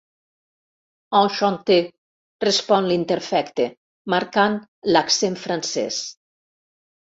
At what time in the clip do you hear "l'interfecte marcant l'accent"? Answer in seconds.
2.93-5.41